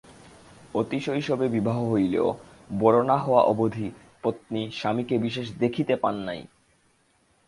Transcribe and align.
অতিশৈশবে 0.75 1.47
বিবাহ 1.49 1.77
হইলেও 1.91 2.27
বড় 2.73 2.99
না 3.03 3.17
হওয়া 3.17 3.41
অবধি 3.43 3.87
পত্নী 4.23 4.63
স্বামীকে 4.71 5.15
বিশেষ 5.17 5.47
দেখিতে 5.59 5.93
পান 5.95 6.15
নাই। 6.19 6.41